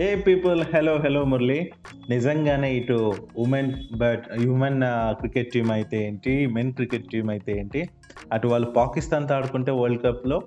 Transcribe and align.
ఏ 0.00 0.14
people 0.14 0.64
hello 0.74 0.96
hello 0.96 1.24
Murali 1.24 1.70
నిజంగానే 2.08 2.74
ఇటు 2.74 3.14
women 3.38 3.72
but 3.96 4.24
women 4.48 4.82
cricket 5.12 5.52
team 5.52 5.70
అయితే 5.70 6.06
ఏంటి? 6.06 6.46
మెన్ 6.46 6.72
క్రికెట్ 6.72 7.08
టీం 7.10 7.30
అయితే 7.30 7.52
ఏంటి? 7.58 7.90
అటు 8.32 8.48
వాళ్ళు 8.48 8.68
పాకిస్తాన్తో 8.70 9.34
ఆడుకుంటే 9.34 9.72
వరల్డ్ 9.72 10.02
కప్లో 10.02 10.42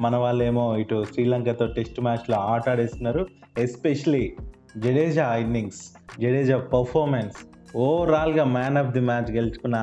మన 0.00 0.16
వాళ్ళేమో 0.16 0.76
ఇటు 0.76 1.04
శ్రీలంకతో 1.12 1.66
టెస్ట్ 1.66 2.00
మ్యాచ్లో 2.00 2.36
ఆట 2.36 2.68
ఆడేస్తున్నారు. 2.68 3.26
Especially 3.58 4.36
Jadeja 4.76 5.36
innings 5.36 5.82
Jadeja 6.20 6.58
performance 6.58 7.36
ఓవరాల్గా 7.76 8.44
మ్యాన్ 8.44 8.76
ఆఫ్ 8.76 8.90
ది 8.90 9.00
మ్యాచ్ 9.00 9.30
గెలుచుకున్న 9.32 9.76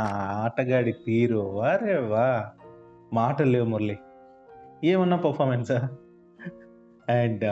ఆటగాడి 0.44 0.92
తీరు 0.92 1.38
వారే 1.38 1.96
వా 1.98 2.28
మాటలు 3.14 3.52
లేవు 3.52 3.66
మురళి. 3.66 3.98
ఏమన్నా 4.84 5.18
పర్ఫార్మెన్సా 5.18 5.80
అండ్ 7.10 7.46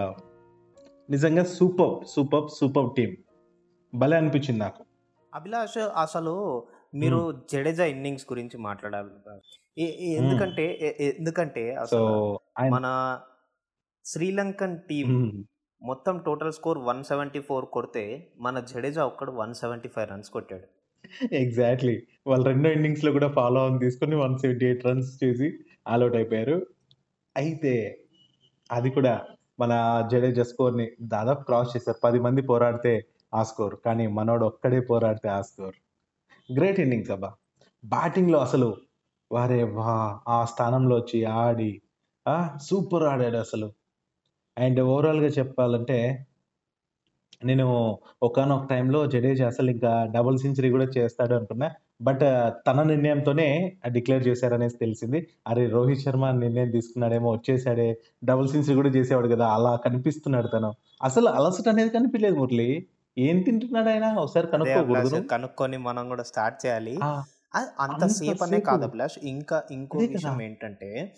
నిజంగా 1.12 1.44
సూపర్ 1.44 2.08
సూపర్ 2.08 2.50
సూపర్ 2.60 2.90
టీం 2.98 3.18
భలే 3.96 4.18
అనిపించింది 4.18 4.60
నాకు. 4.60 4.84
అభిలాష్ 5.34 5.78
అసలు 5.78 6.64
మీరు 6.94 7.42
జడేజా 7.54 7.86
ఇన్నింగ్స్ 7.86 8.26
గురించి 8.32 8.58
మాట్లాడాలి. 8.58 9.10
ఎందుకంటే 10.16 10.96
ఎందుకంటే 11.20 11.76
అసలు 11.76 12.40
మన 12.72 13.20
శ్రీలంకన్ 14.06 14.78
టీం 14.90 15.44
మొత్తం 15.82 16.18
total 16.18 16.54
score 16.54 16.78
one 16.78 17.04
seventy 17.04 17.40
four 17.40 17.66
కొడితే 17.66 18.28
మన 18.40 18.60
జడేజా 18.60 19.06
ఒక్కడు 19.06 19.32
వన్ 19.32 19.54
సెవెంటీ 19.54 19.90
ఫైవ్ 19.90 20.10
రన్స్ 20.10 20.30
కొట్టాడు. 20.30 20.68
ఎగ్జాక్ట్లీ. 21.36 22.04
వాళ్ళు 22.28 22.46
రెండో 22.46 22.70
innings 22.70 23.06
లో 23.06 23.12
కూడా 23.12 23.28
ఫాలో 23.28 23.66
ఆన్ 23.66 23.80
తీసుకొని 23.80 24.16
వన్ 24.16 24.38
సెవెంటీ 24.38 24.66
ఎయిట్ 24.66 24.86
రన్స్ 24.86 25.24
చేసి 25.24 25.60
ఆల్అౌట్ 25.88 26.16
అయిపోయారు. 26.16 26.66
అయితే 27.38 28.04
అది 28.72 28.90
కూడా 28.90 29.26
మన 29.62 29.74
జడేజా 30.12 30.44
స్కోర్ని 30.44 30.86
దాదాపు 31.02 31.42
క్రాస్ 31.44 31.72
చేశారు. 31.78 32.00
పది 32.04 32.20
మంది 32.20 32.42
పోరాడితే 32.42 32.94
ఆ 33.34 33.42
స్కోర్ 33.44 33.76
కానీ 33.86 34.06
మనోడు 34.08 34.46
ఒక్కడే 34.46 34.80
పోరాడితే 34.82 35.28
ఆ 35.30 35.42
స్కోర్ 35.42 35.78
గ్రేట్ 36.50 36.80
ఇన్నింగ్స్ 36.80 37.12
అబ్బా. 37.12 37.30
బ్యాటింగ్లో 37.84 38.40
అసలు 38.40 38.70
వారే 39.32 39.64
వా 39.78 39.94
ఆ 40.28 40.46
స్థానంలో 40.46 40.96
వచ్చి 40.96 41.20
ఆడి 41.44 41.72
సూపర్ 42.62 43.04
ఆడాడు 43.04 43.38
అసలు. 43.38 43.68
అండ్ 44.58 44.80
ఓవరాల్గా 44.80 45.30
చెప్పాలంటే 45.40 45.98
నేను 47.44 47.68
ఒకానొక 48.24 48.66
టైంలో 48.70 49.00
జడేజా 49.08 49.46
అసలు 49.48 49.70
ఇంకా 49.72 49.92
డబుల్ 50.16 50.38
సెంచరీ 50.40 50.70
కూడా 50.72 50.88
చేస్తాడు 50.98 51.34
అనుకున్నా. 51.36 51.70
బట్ 52.02 52.22
తన 52.68 52.84
నిర్ణయంతోనే 52.84 53.78
డిక్లేర్ 53.88 54.28
చేశారనేసి 54.28 54.78
తెలిసింది. 54.78 55.28
అరే 55.48 55.68
రోహిత్ 55.70 56.00
శర్మ 56.00 56.32
నిర్ణయం 56.32 56.72
తీసుకున్నాడేమో 56.72 57.32
వచ్చేసాడే. 57.32 58.02
డబుల్ 58.24 58.50
సెంచరీ 58.50 58.76
కూడా 58.76 58.90
చేసేవాడు 58.90 59.28
కదా 59.28 59.48
అలా 59.48 59.76
కనిపిస్తున్నాడు 59.76 60.48
తను. 60.48 60.74
అసలు 61.04 61.30
అలసట 61.30 61.70
అనేది 61.70 61.90
కనిపించలేదు 61.90 62.36
మురళి. 62.36 62.88
ఏం 63.18 63.42
తింటున్నాడు 63.42 63.90
ఆయన? 63.90 64.06
ఒకసారి 64.06 64.48
కనుక్కోకూడదు 64.48 65.22
కనుక్కొని 65.22 65.78
మనం 65.78 66.08
కూడా 66.08 66.24
స్టార్ట్ 66.24 66.66
చేయాలి. 66.66 67.00
అంత 67.56 68.06
సేపు 68.06 68.44
అనే. 68.44 68.60
కాదు 68.60 68.84
అభిలాష్. 68.84 69.20
ఇంకా 69.24 69.64
ఇంకో. 69.72 69.98
విషయం 70.00 70.42
ఏంటంటే 70.42 71.16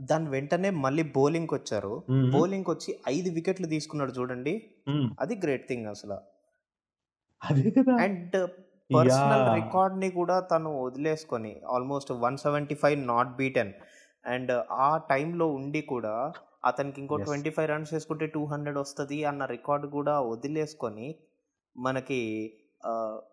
దాని 0.00 0.28
వెంటనే 0.28 0.70
మళ్ళీ 0.70 1.02
బౌలింగ్ 1.02 1.48
వచ్చారు. 1.52 2.02
బౌలింగ్ 2.32 2.64
వచ్చి 2.68 2.96
ఐదు 3.08 3.30
వికెట్లు 3.30 3.66
తీసుకున్నాడు 3.66 4.12
చూడండి. 4.12 4.62
అది 5.20 5.34
గ్రేట్ 5.36 5.68
థింగ్ 5.68 5.86
అసలు. 5.86 6.16
And 8.00 8.46
personal 8.94 9.44
yeah. 9.44 9.54
రికార్డ్ని 9.56 10.08
కూడా 10.16 10.36
తను 10.50 10.70
వదిలేసుకొని 10.80 11.52
almost 11.72 12.12
one 12.22 12.38
seventy 12.42 12.76
five 12.82 12.96
not 13.08 13.32
beaten 13.38 13.72
and 14.24 14.52
ఆ 14.82 14.90
టైంలో 15.10 15.46
ఉండి 15.58 15.82
కూడా 15.90 16.14
అతనికి 16.64 16.98
ఇంకో. 17.02 17.16
ట్వంటీ 17.24 17.50
ఫైవ్ 17.54 17.68
రన్స్ 17.70 17.92
వేసుకుంటే 17.94 18.26
టూ 18.34 18.42
హండ్రెడ్ 18.50 18.78
వస్తుంది 18.80 19.18
అన్న 19.30 19.44
రికార్డ్ 19.52 19.86
కూడా 19.94 20.14
వదిలేసుకొని 20.28 21.08
మనకి 21.76 22.20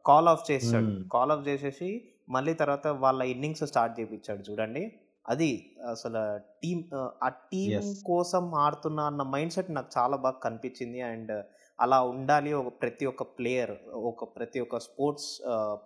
కాల్ 0.05 0.29
ఆఫ్ 0.31 0.43
చేస్తాడు 0.49 0.89
Hmm. 0.89 1.03
కాల్ 1.13 1.31
ఆఫ్ 1.31 1.45
చేసేసి 1.47 1.89
మళ్ళీ 2.29 2.53
తర్వాత 2.55 2.87
వాళ్ళ 3.03 3.21
ఇన్నింగ్స్ 3.31 3.63
స్టార్ట్ 3.69 3.95
చేయించాడు 3.99 4.41
చూడండి 4.47 4.83
అది 5.25 5.49
అసలు 5.91 6.21
టీం 6.61 6.77
ఆ 7.21 7.29
టీం. 7.49 7.71
కోసం 8.05 8.43
ఆడుతున్నా 8.61 9.03
అన్న 9.09 9.23
మైండ్ 9.33 9.53
సెట్ 9.55 9.71
నాకు 9.71 9.91
చాలా 9.95 10.17
బాగా 10.23 10.39
కనిపించింది 10.45 11.01
అండ్ 11.09 11.33
అలా 11.79 12.01
ఉండాలి 12.03 12.53
ఒక 12.53 12.69
ప్రతి 12.81 13.05
ఒక్క 13.05 13.23
ప్లేయర్ 13.37 13.73
ఒక 14.11 14.23
ప్రతి 14.37 14.59
ఒక్క 14.59 14.79
స్పోర్ట్స్ 14.79 15.29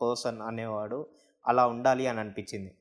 పర్సన్ 0.01 0.39
అనేవాడు 0.41 0.99
అలా 1.45 1.63
ఉండాలి 1.67 2.07
అని 2.07 2.19
అనిపించింది. 2.19 2.71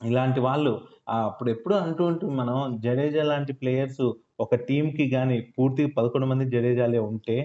ఇలాంటి 0.00 0.40
వాళ్ళు 0.40 0.72
అప్పుడు 1.08 1.50
ఎప్పుడు 1.50 1.74
అంటూ 1.74 2.02
ఉంటుంది 2.04 2.32
మనం 2.34 2.56
జడేజా 2.84 3.22
లాంటి 3.22 3.52
ప్లేయర్స్ 3.52 4.02
ఒక 4.40 4.54
టీంకి 4.54 5.10
కానీ 5.10 5.36
పూర్తిగా 5.58 5.90
పదకొండు 5.98 6.26
మంది 6.26 6.44
జడేజాలే 6.50 6.98
ఉంటే 7.10 7.36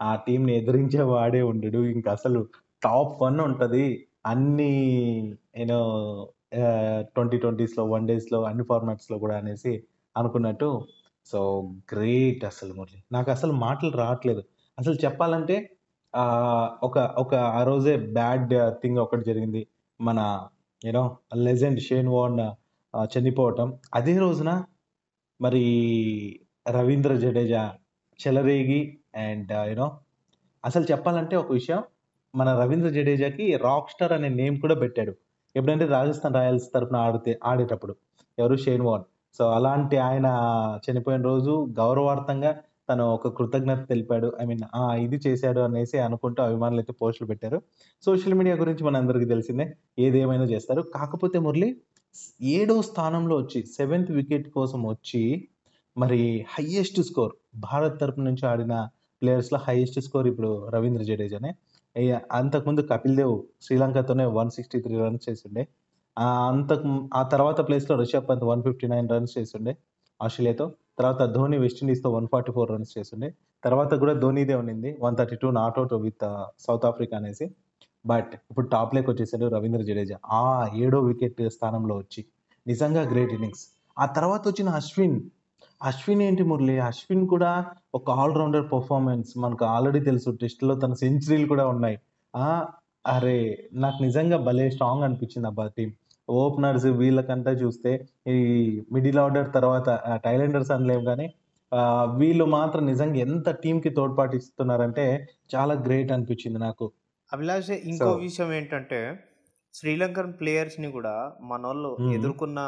ఆ 0.00 0.10
టీంని 0.16 0.52
ఎదిరించే 0.56 1.02
వాడే 1.02 1.42
ఉండడు. 1.42 1.78
ఇంకా 1.78 2.10
అసలు 2.12 2.40
టాప్ 2.82 3.14
వన్ 3.22 3.40
ఉంటుంది. 3.40 3.86
అన్ని 4.26 4.72
ఏనో 5.56 5.78
ట్వంటీ 7.14 7.38
ట్వంటీస్లో 7.38 7.84
వన్ 7.84 8.06
డేస్లో 8.08 8.38
అన్ని 8.42 8.64
ఫార్మాట్స్లో 8.64 9.16
కూడా 9.18 9.36
అనేసి 9.36 9.72
అనుకున్నట్టు 10.16 10.68
సో 11.26 11.40
గ్రేట్ 11.92 12.44
అసలు 12.44 12.72
మురళి. 12.74 13.02
నాకు 13.12 13.30
అసలు 13.30 13.52
మాటలు 13.52 13.90
రావట్లేదు. 13.90 14.42
అసలు 14.78 14.94
చెప్పాలంటే 14.94 15.56
ఒక 16.82 16.98
ఒక 17.18 17.34
ఆ 17.34 17.62
రోజే 17.64 17.96
బ్యాడ్ 17.96 18.54
థింగ్ 18.82 18.98
ఒకటి 18.98 19.24
జరిగింది. 19.24 19.66
మన 20.00 20.20
యూనో 20.84 21.16
లెజెండ్ 21.36 21.80
షేన్ 21.80 22.08
వార్న్ 22.08 22.46
చనిపోవటం. 23.18 23.68
అదే 23.94 24.18
రోజున 24.18 24.64
మరి 25.40 25.62
రవీంద్ర 26.70 27.14
జడేజా 27.16 27.74
చెలరేగి 28.20 28.80
అండ్ 29.16 29.52
యూనో 29.52 29.88
అసలు 30.64 30.84
చెప్పాలంటే 30.92 31.36
ఒక 31.36 31.52
విషయం 31.52 31.82
మన 32.34 32.48
రవీంద్ర 32.60 32.88
జడేజాకి 32.90 33.56
రాక్ 33.56 33.90
స్టార్ 33.90 34.12
అనే 34.12 34.28
నేమ్ 34.28 34.60
కూడా 34.60 34.74
పెట్టాడు. 34.74 35.12
ఎప్పుడంటే 35.56 35.86
రాజస్థాన్ 35.86 36.34
రాయల్స్ 36.34 36.72
తరపున 36.74 36.96
ఆడితే 36.96 37.38
ఆడేటప్పుడు. 37.44 37.94
ఎవరు? 38.38 38.56
Shane 38.56 38.82
Warne. 38.82 39.06
సో 39.38 39.44
అలాంటి 39.50 39.96
ఆయన 40.08 40.28
చనిపోయిన 40.84 41.22
రోజు 41.22 41.54
గౌరవార్థంగా 41.78 42.52
తను 42.88 43.04
ఒక 43.14 43.28
కృతజ్ఞత 43.38 43.88
తెలిపాడు. 43.88 44.28
ఐ 44.40 44.44
మీన్ 44.44 44.64
ఇది 45.04 45.16
చేశాడు 45.26 45.60
అనేసి 45.60 45.98
అనుకుంటూ 45.98 46.42
అభిమానులు 46.42 46.80
అయితే 46.80 46.92
పోస్టులు 46.92 47.28
పెట్టారు. 47.28 47.62
సోషల్ 48.06 48.34
మీడియా 48.34 48.56
గురించి 48.56 48.84
మన 48.84 48.96
అందరికీ 48.96 49.24
తెలిసిందే 49.24 49.66
ఏదేమైనా 49.98 50.44
చేస్తారు. 50.44 50.82
కాకపోతే 50.82 51.38
మురళి 51.38 51.76
ఏడో 52.42 52.82
స్థానంలో 52.82 53.36
వచ్చి 53.36 53.62
సెవెంత్ 53.76 54.10
వికెట్ 54.10 54.50
కోసం 54.50 54.88
వచ్చి 54.88 55.48
మరి 55.98 56.46
హయ్యెస్ట్ 56.48 57.02
స్కోర్ 57.02 57.32
భారత్ 57.56 58.00
తరపు 58.00 58.20
నుంచి 58.20 58.46
ఆడిన 58.48 58.88
ప్లేయర్స్లో 59.22 59.58
హైయెస్ట్ 59.62 60.00
స్కోర్ 60.00 60.26
ఇప్పుడు 60.26 60.68
రవీంద్ర 60.68 61.02
జడేజానే. 61.02 61.52
అంతకుముందు 62.32 62.80
కపిల్ 62.80 63.16
దేవ్ 63.16 63.42
శ్రీలంకతోనే 63.62 64.24
వన్ 64.24 64.50
సిక్స్టీ 64.50 64.80
త్రీ 64.80 64.96
రన్స్ 64.98 65.28
చేసిండే. 65.28 65.68
అంతకు 66.18 67.08
ఆ 67.14 67.22
తర్వాత 67.22 67.68
ప్లేస్లో 67.68 67.96
Rishabh 67.98 68.28
Pant 68.28 68.44
one 68.44 68.62
fifty 68.62 68.86
nine 68.88 69.08
runs 69.08 69.38
చేసిండే 69.38 69.76
ఆస్ట్రేలియాతో. 70.22 70.72
తర్వాత 70.98 71.34
ధోని 71.34 71.58
వెస్టిండీస్తో 71.58 72.10
వన్ 72.10 72.28
ఫార్టీ 72.32 72.52
ఫోర్ 72.52 72.70
రన్స్ 72.70 72.98
చేసిండే. 72.98 73.34
తర్వాత 73.64 73.94
కూడా 73.94 74.12
ధోనిదే 74.12 74.54
ఉన్నింది. 74.54 74.96
One 75.00 75.16
thirty 75.16 75.36
two 75.36 75.50
not out 75.50 75.94
with 75.94 76.44
South 76.60 76.86
Africa 76.86 77.16
అనేసి. 77.16 77.50
బట్ 78.06 78.30
ఇప్పుడు 78.50 78.66
టాప్ 78.66 78.94
లేక్ 78.94 79.10
వచ్చేసాడు 79.10 79.46
రవీంద్ర 79.46 79.82
జడేజా. 79.82 80.18
ఆ 80.26 80.68
ఏడో 80.74 81.00
వికెట్ 81.00 81.50
స్థానంలో 81.50 81.96
వచ్చి 81.96 82.24
నిజంగా 82.66 83.02
గ్రేట్ 83.10 83.32
ఇన్నింగ్స్. 83.32 83.66
ఆ 83.98 84.06
తర్వాత 84.06 84.48
వచ్చిన 84.48 84.68
అశ్విన్. 84.68 85.20
అశ్విన్ 85.82 86.22
ఏంటి 86.22 86.42
మురళి? 86.42 86.78
అశ్విన్ 86.78 87.28
కూడా 87.28 87.66
ఒక 87.94 88.10
ఆల్రౌండర్ 88.10 88.72
పర్ఫార్మెన్స్. 88.72 89.38
మనకు 89.38 89.64
ఆల్రెడీ 89.64 90.00
తెలుసు 90.00 90.30
టెస్ట్లో 90.30 90.74
తన 90.74 90.92
సెంచరీలు 90.92 91.46
కూడా 91.46 91.66
ఉన్నాయి. 91.66 91.98
అరే 93.06 93.68
నాకు 93.72 94.02
నిజంగా 94.02 94.36
భలే 94.36 94.70
స్ట్రాంగ్ 94.70 95.02
అనిపించింది 95.02 95.48
అబ్బా 95.48 95.66
టీం 95.78 95.92
ఓపెనర్స్ 96.28 96.84
వీళ్ళకంతా 96.84 97.50
చూస్తే 97.50 98.08
ఈ 98.28 98.36
మిడిల్ 98.92 99.18
ఆర్డర్ 99.18 99.52
తర్వాత 99.52 99.88
టైలెండర్స్ 100.24 100.70
అనలేం 100.70 101.04
కానీ 101.04 101.26
వీళ్ళు 102.16 102.44
మాత్రం 102.44 102.86
నిజంగా 102.86 103.16
ఎంత 103.16 103.48
టీంకి 103.50 103.90
తోడ్పాటు 103.90 104.36
ఇస్తున్నారంటే 104.36 105.28
చాలా 105.54 105.74
గ్రేట్ 105.74 106.12
అనిపించింది 106.12 106.58
నాకు 106.58 106.92
అభిలాష్ 107.32 107.70
ఇంకో 107.70 108.10
విషయం 108.14 108.52
ఏంటంటే 108.52 109.00
శ్రీలంకన్ 109.74 110.32
ప్లేయర్స్ని 110.32 110.92
కూడా 110.92 111.32
మన 111.42 111.66
వాళ్ళు. 111.66 112.12
ఎదుర్కొన్న 112.14 112.58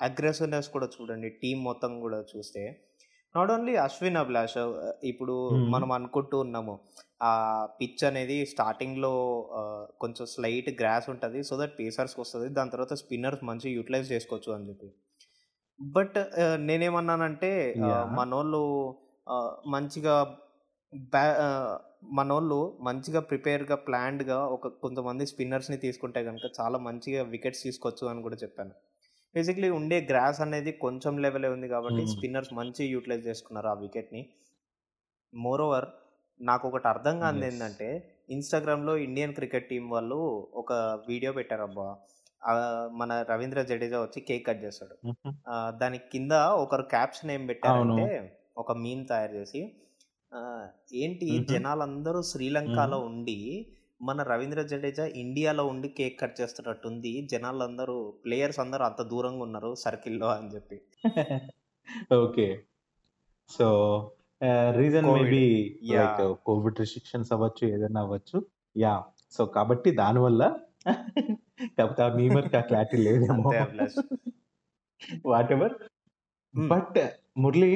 అగ్రెసివ్నెస్ 0.00 0.68
కూడా 0.68 0.86
చూడండి 0.86 1.28
టీం 1.28 1.64
మొత్తం 1.64 2.00
కూడా 2.00 2.24
చూస్తే 2.36 2.62
నాట్ 3.34 3.50
ఓన్లీ 3.52 3.72
అశ్విన్ 3.84 4.18
అభిలాష్ 4.20 4.56
ఇప్పుడు 5.10 5.34
Hmm. 5.50 5.64
మనం 5.70 5.90
అనుకుంటూ 5.96 6.36
ఉన్నాము 6.44 6.74
ఆ 7.22 7.32
పిచ్ 7.78 8.02
అనేది 8.08 8.36
స్టార్టింగ్లో 8.50 9.10
ఆ, 9.54 9.62
కొంచెం 10.02 10.24
స్లైట్ 10.32 10.70
గ్రాస్ 10.80 11.06
ఉంటుంది 11.12 11.40
సో 11.48 11.56
దట్ 11.60 11.74
పేసర్స్కి 11.78 12.20
వస్తుంది 12.20 12.48
దాని 12.56 12.70
తర్వాత 12.70 12.94
స్పిన్నర్స్ 13.02 13.42
మంచిగా 13.48 13.72
యూటిలైజ్ 13.76 14.08
చేసుకోవచ్చు 14.12 14.52
అని 14.56 14.66
చెప్పి 14.70 14.88
బట్ 15.80 16.18
నేనేమన్నానంటే 16.66 17.52
ఆ, 17.76 17.86
Yeah. 17.86 18.02
మనోళ్ళు 18.18 18.62
మంచిగా 19.72 20.16
బ్యా 21.10 21.28
మనోళ్ళు 22.16 22.58
మంచిగా 22.82 23.20
ప్రిపేర్గా 23.28 23.76
ప్లాన్డ్గా 23.86 24.38
ఒక 24.54 24.68
కొంతమంది 24.82 25.24
స్పిన్నర్స్ని 25.30 25.78
తీసుకుంటే 25.84 26.20
కనుక 26.26 26.46
చాలా 26.58 26.78
మంచిగా 26.86 27.22
వికెట్స్ 27.32 27.62
తీసుకోవచ్చు 27.66 28.04
అని 28.10 28.22
కూడా 28.22 28.36
చెప్పాను 28.42 28.74
బేసిక్లీ 29.34 29.68
ఉండే 29.76 29.98
గ్రాస్ 30.10 30.40
అనేది 30.40 30.72
కొంచెం 30.82 31.14
లెవెలే 31.24 31.48
ఉంది 31.54 31.68
కాబట్టి. 31.68 32.02
స్పిన్నర్స్ 32.12 32.52
మంచి 32.58 32.82
యూటిలైజ్ 32.92 33.24
చేసుకున్నారు 33.28 33.68
ఆ 33.68 33.76
వికెట్ని 33.80 34.22
మోరోవర్ 35.32 35.86
నాకొకటి 36.40 36.86
అర్థం 36.90 37.16
కానిది. 37.20 37.46
ఏందంటే, 37.50 37.88
ఇన్‌స్టాగ్రామ్‌లో 38.28 38.94
ఇండియన్ 39.06 39.34
క్రికెట్ 39.34 39.68
టీమ్ 39.70 39.88
వాళ్ళు 39.92 40.18
ఒక 40.62 40.72
వీడియో 41.08 41.32
పెట్టారబ్బా! 41.38 41.88
మన 43.00 43.10
రవీంద్ర 43.30 43.60
జడేజా 43.70 43.98
వచ్చి 44.02 44.20
కేక్ 44.28 44.46
కట్ 44.48 44.62
చేస్తాడు. 44.64 44.96
దానికి 45.80 46.06
కింద 46.14 46.34
ఒకరు 46.64 46.84
క్యాప్షన్ 46.94 47.32
ఏం. 47.32 47.42
పెట్టారంటే, 47.50 48.06
ఒక 48.56 48.72
మీమ్ 48.84 49.04
తయారు 49.10 49.34
చేసి 49.38 49.62
ఏంటి. 50.98 51.26
జనాలందరూ. 51.50 52.20
శ్రీలంకలో 52.30 52.98
ఉండి, 53.08 53.38
మన 54.04 54.22
రవీంద్ర 54.28 54.60
జడేజా 54.70 55.04
ఇండియాలో 55.22 55.64
ఉండి 55.66 55.88
కేక్ 55.96 56.16
కట్ 56.20 56.36
చేస్తున్నట్టుంది. 56.40 57.12
జనాలందరూ 57.32 57.96
ప్లేయర్స్ 58.24 58.62
అందరూ 58.64 58.84
అంత 58.84 59.02
దూరంగా 59.12 59.44
ఉన్నారు 59.46 59.72
సర్కిల్‌లో 59.84 60.30
అని 60.34 60.50
చెప్పి. 60.54 60.78
Okay. 62.16 62.46
So, 63.50 63.66
reason. 64.74 65.10
Maybe 65.10 65.42
like! 65.92 66.20
COVID 66.46 66.80
restrictions 66.80 67.32
అవ్వచ్చు, 67.36 67.64
ఏదైనా 67.68 68.00
అవ్వచ్చు. 68.00 68.38
యాహ్! 68.76 69.02
సో, 69.32 69.42
కాబట్టి 69.56 69.90
దానివల్ల 70.00 70.42
కాకపోతే 71.78 72.02
ఆ 72.04 72.10
మీమర్‌కి 72.16 72.56
ఆ 72.56 72.64
క్లారిటీ 72.68 72.98
లేదేమో. 73.04 73.52
Abhilash. 73.60 74.00
Whatever. 75.24 75.74
Hmm. 76.54 76.72
But 76.72 76.98
Murali 77.38 77.72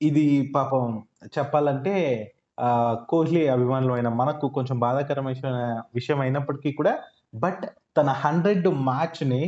ఇది 0.00 0.26
పాపం 0.54 0.84
చెప్పాలంటే 1.36 1.94
కోహ్లీ 3.08 3.42
అభిమానులమైన 3.48 4.08
మనకు 4.14 4.46
కొంచెం 4.48 4.76
బాధాకరమైన 4.80 5.48
విషయం 5.94 6.20
అయినప్పటికీ 6.20 6.70
కూడా 6.72 6.92
బట్ 7.36 7.64
తన 7.96 8.10
100 8.22 8.48
మ్యాచ్‌ని 8.88 9.42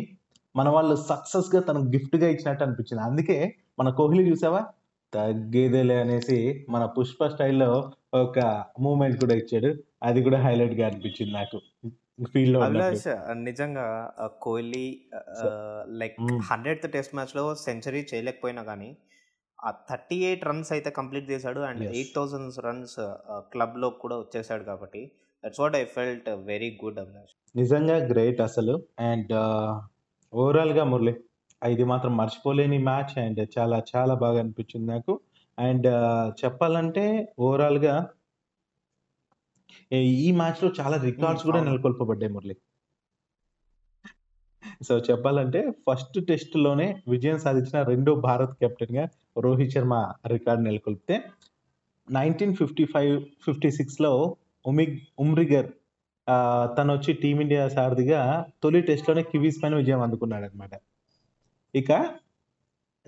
మన 0.55 0.69
వాళ్ళు 0.69 0.94
సక్సెస్‌గా 1.08 1.60
తనకు 1.60 1.88
గిఫ్ట్‌గా 1.88 2.28
ఇచ్చినట్టు 2.28 2.64
అనిపించింది. 2.64 3.02
అందుకే 3.02 3.38
మన 3.78 3.88
కోహ్లీ 3.90 4.25
చూసావా? 4.31 4.62
తగ్గేదేలే 5.12 5.96
అనేసి 6.00 6.38
మన 6.69 6.84
'పుష్ప' 6.96 7.28
స్టైల్‌లో 7.34 7.70
ఒక 8.22 8.38
మూవ్‌మెంట్ 8.81 9.19
కూడా 9.20 9.34
ఇచ్చాడు. 9.34 9.70
అది 10.02 10.20
కూడా 10.22 10.40
హైలైట్‌గా 10.43 10.87
అనిపించింది 10.90 11.32
నాకు. 11.32 11.58
అభిలాష్ 12.60 13.05
నిజంగా 13.43 13.87
కోహ్లీ 14.40 14.87
లైక్. 16.00 16.16
100థ్ 16.49 16.87
టెస్ట్ 16.94 17.14
మ్యాచ్‌లో 17.14 17.44
సెంచరీ 17.64 18.00
చేయలేకపోయినా 18.10 18.62
గానీ, 18.62 18.90
ఆ 19.58 19.70
38 19.82 20.12
రన్స్ 20.49 20.70
అయితే 20.75 20.90
కంప్లీట్ 20.99 21.26
చేశాడు. 21.32 21.60
And 21.70 21.82
yes. 21.82 21.94
8000 22.00 22.58
రన్స్ 22.66 22.96
క్లబ్‌లో 23.52 23.90
కూడా 24.02 24.19
వచ్చేసాడు 24.22 24.64
కాబట్టి 24.64 25.02
that's 25.44 25.60
what 25.60 25.76
I 25.76 25.84
felt 25.96 26.28
very 26.46 26.70
good 26.82 27.00
Abhilash. 27.05 27.34
నిజంగా 27.55 27.96
గ్రేట్ 28.10 28.40
అసలు. 28.46 28.75
అండ్ 29.08 29.32
ఓవరాల్‌గా 30.32 30.84
మురళి 30.90 31.12
ఇది 31.62 31.84
మాత్రం 31.93 32.12
మర్చిపోలేని 32.19 32.78
మ్యాచ్ 32.88 33.14
అండ్ 33.22 33.40
చాలా 33.56 33.78
చాలా 33.93 34.14
బాగా 34.25 34.38
అనిపించింది 34.44 34.88
నాకు. 34.94 35.12
అండ్ 35.58 35.88
చెప్పాలంటే 36.43 37.05
ఓవరాల్‌గా 37.40 37.94
ఈ 40.19 40.31
మ్యాచ్‌లో 40.38 40.69
చాలా. 40.78 40.96
రికార్డ్స్ 41.06 41.44
కూడా 41.49 41.58
అవును. 41.58 41.66
నెలకొల్పబడ్డాయి 41.66 42.32
మురళి. 42.34 42.55
సో, 44.81 44.95
చెప్పాలంటే 45.07 45.61
ఫస్ట్ 45.87 46.19
టెస్ట్‌లోనే 46.29 46.85
విజయం 47.09 47.39
సాధించిన 47.39 47.79
రెండో 47.83 48.13
భారత్ 48.27 48.55
కెప్టెన్‌గా 48.61 49.05
రోహిత్ 49.37 49.75
శర్మ 49.75 49.95
రికార్డ్ 50.27 50.63
నెలకొల్పితే 50.65 51.17
1955, 52.09 53.17
56లో 53.47 54.13
ఉమిగ్ 54.65 54.95
ఉమ్రిగర్ 55.19 55.69
తను 56.27 56.39
తనొచ్చి 56.77 57.13
టీమిండియా 57.23 57.65
సారథిగా 57.69 58.21
తొలి 58.63 58.81
టెస్ట్‌లోనే 58.83 59.23
కివీస్ 59.31 59.59
పైన 59.63 59.75
విజయం 59.75 60.01
అందుకున్నాడన్నమాట. 60.03 60.73
ఇక 61.75 61.91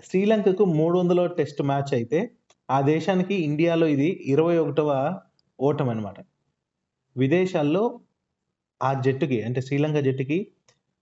శ్రీలంకకు 0.03 0.63
300వ 0.73 1.27
టెస్ట్ 1.39 1.61
మ్యాచ్ 1.63 1.91
అయితే 1.93 2.19
ఆ 2.69 2.77
దేశానికి 2.87 3.35
ఇండియాలో 3.47 3.87
ఇది 3.87 4.09
ఇరవై 4.33 4.55
ఒకటవ 4.57 4.91
ఓటం 5.59 5.89
అనమాట 5.89 6.17
విదేశాల్లో 7.15 7.83
ఆ 8.81 8.91
జట్టుకి 9.01 9.39
అంటే 9.47 9.61
శ్రీలంక 9.61 9.99
జట్టుకి 9.99 10.37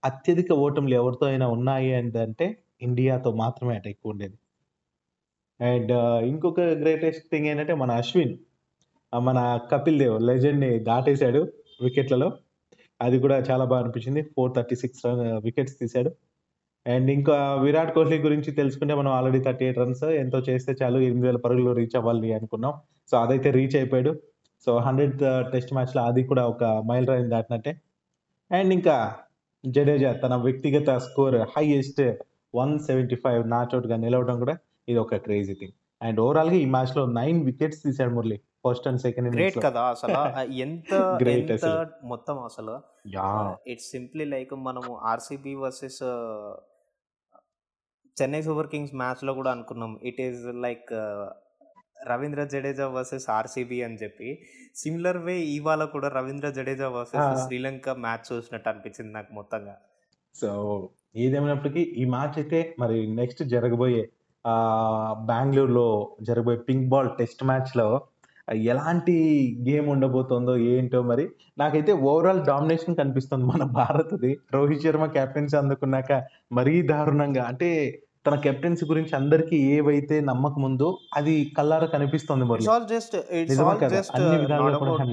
అత్యధిక 0.03 0.51
ఓటములు 0.63 0.95
ఎవరితో 0.95 1.25
అయినా 1.25 1.47
ఉన్నాయి 1.49 1.91
అంటే 1.97 2.47
ఇండియాతో 2.81 3.31
మాత్రమే 3.35 3.73
అట 3.75 3.87
ఎక్కువుండేది. 3.87 4.37
అండ్ 5.59 5.91
ఇంకొక 6.27 6.61
గ్రేటెస్ట్ 6.81 7.25
థింగ్ 7.31 7.47
ఏంటంటే 7.47 7.73
మన 7.75 7.91
అశ్విన్ 7.93 8.33
మన 9.13 9.39
కపిల్ 9.71 9.97
దేవ్ 9.99 10.17
లెజెండ్‌ని 10.29 10.71
దాటేసాడు 10.81 11.41
వికెట్లలో. 11.81 12.27
అది 12.99 13.17
కూడా 13.19 13.37
చాలా 13.49 13.65
బాగా 13.65 13.81
అనిపించింది. 13.83 14.21
436 14.29 15.01
రన్ 15.05 15.23
వికెట్స్ 15.45 15.75
తీశాడు. 15.81 16.11
అండ్ 16.85 17.09
ఇంకా 17.11 17.35
విరాట్ 17.63 17.93
కోహ్లీ 17.95 18.17
గురించి 18.19 18.51
తెలుసుకుంటే 18.53 18.93
మనం 18.95 19.11
ఆల్రెడీ 19.11 19.39
38 19.41 19.79
రన్స్ 19.81 20.05
ఎంతో 20.21 20.39
చేస్తే 20.49 20.73
చాలు 20.81 20.99
8000 21.05 21.39
పరుగులు 21.45 21.73
రీచ్ 21.79 21.97
అవ్వాలి 21.97 22.31
అనుకున్నాం. 22.33 22.73
సో, 23.09 23.15
అదైతే 23.19 23.49
రీచ్ 23.51 23.77
అయిపోయాడు. 23.77 24.13
సో, 24.67 24.71
100థ్ 24.79 25.23
టెస్ట్ 25.53 25.73
మ్యాచ్‌లో 25.75 26.03
అది 26.05 26.23
కూడా 26.25 26.45
ఒక 26.47 26.63
మైలురాయిని 26.89 27.31
దాటినట్టే. 27.35 27.73
అండ్ 28.51 28.73
ఇంకా 28.73 28.97
జడేజా 29.63 30.11
తన 30.21 30.33
వ్యక్తిగత 30.43 30.89
స్కోర్ 31.05 31.37
హైయెస్ట్ 31.53 32.01
175 32.53 33.17
నాట్ 33.53 33.73
ఔట్‌గా 33.75 33.97
నిలవడం 33.97 34.37
కూడా 34.39 34.55
ఇది 34.87 34.99
ఒక 34.99 35.17
క్రేజీ 35.25 35.53
థింగ్. 35.53 35.73
అండ్ 36.01 36.19
ఓవరాల్‌గా 36.23 36.57
ఈ 36.57 36.67
మ్యాచ్‌లో 36.75 37.03
9 37.11 37.39
వికెట్స్ 37.49 37.81
తీశాడు 37.85 38.13
Murali. 38.15 38.37
First 38.63 38.87
and 38.89 39.01
second 39.05 39.29
great. 39.33 39.57
కదా! 39.59 39.83
అసల 39.93 40.15
ఎంత 40.65 40.91
గ్రేట్. 41.21 41.51
మొత్తం 42.11 42.37
అసలు 42.43 42.75
ఇట్స్ 43.67 43.89
సింప్లీ 43.91 44.25
లైక్ 44.27 44.53
మనము 44.67 44.91
RCB 45.11 45.53
versus 45.63 46.01
Chennai 48.17 48.41
Super 48.45 48.69
Kings 48.71 48.95
మ్యాచ్‌లో 49.01 49.33
కూడా 49.39 49.51
అనుకున్నాం. 49.55 49.91
It 50.09 50.19
is 50.25 50.41
like 50.65 50.89
Ravindra 51.99 52.43
Jadeja 52.51 52.87
versus 52.93 53.27
RCB 53.31 53.79
అని 53.81 53.97
చెప్పి. 53.97 54.29
సిమిలర్ 54.75 55.21
వే 55.25 55.35
ఇవాళ 55.55 55.83
కూడా 55.95 56.09
రవీంద్ర 56.17 56.49
జడేజా! 56.57 56.89
వర్సెస్ 56.95 57.31
శ్రీలంక 57.43 57.89
మ్యాచ్ 57.99 58.27
చూసినట్టు 58.31 58.69
అనిపించింది 58.71 59.13
నాకు 59.17 59.31
మొత్తంగా. 59.33 59.75
సో, 60.35 60.49
ఏదేమైనప్పటికీ 61.17 61.81
ఈ 61.95 62.05
మ్యాచ్ 62.11 62.37
అయితే 62.37 62.59
మరి 62.79 62.97
నెక్స్ట్ 63.19 63.41
జరగబోయే 63.53 64.03
బెంగుళూరులో 65.29 65.87
జరగబోయే 66.27 66.59
పింక్ 66.67 66.87
బాల్ 66.91 67.09
టెస్ట్ 67.17 67.43
మ్యాచ్‌లో 67.49 67.87
ఎలాంటి 68.67 69.15
గేమ్ 69.67 69.87
ఉండబోతుందో 69.93 70.53
ఏంటో 70.71 70.99
మరి. 71.03 71.25
నాకైతే 71.57 71.91
ఓవరాల్ 72.07 72.41
డామినేషన్ 72.45 72.95
కనిపిస్తుంది 72.95 73.45
మన 73.51 73.63
భారత్‌ది. 73.79 74.31
రోహిత్ 74.55 74.83
శర్మ 74.85 75.05
కెప్టెన్సీ 75.15 75.57
అందుకున్నాక 75.61 76.11
మరీ 76.51 76.75
దారుణంగా 76.91 77.43
అంటే 77.51 77.69
తన 78.29 78.37
కెప్టెన్సీ 78.41 78.85
గురించి 78.85 79.13
అందరికీ 79.15 79.57
ఏవైతే 79.69 80.15
నమ్మకం 80.21 80.61
ఉందో 80.63 80.89
అది 81.13 81.33
కళ్ళారా 81.57 81.87
కనిపిస్తుంది. 81.87 82.43
All 82.69 82.85
just 82.91 83.15
it's 83.37 83.59
all? 83.63 83.79
Just 83.93 84.19